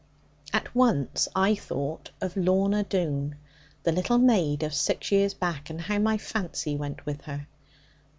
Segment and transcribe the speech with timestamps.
[0.51, 3.35] At once I thought of Lorna Doone,
[3.83, 7.45] the little maid of six years back, and how my fancy went with her.